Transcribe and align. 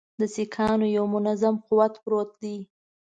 د 0.19 0.21
سیکهانو 0.35 0.87
یو 0.97 1.05
منظم 1.15 1.55
قوت 1.67 1.93
پروت 2.03 2.29
دی. 2.41 2.57